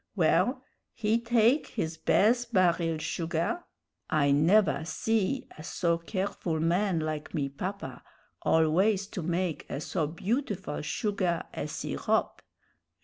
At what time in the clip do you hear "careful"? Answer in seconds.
5.99-6.59